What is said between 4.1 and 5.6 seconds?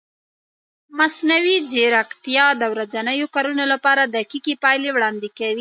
دقیقې پایلې وړاندې کوي.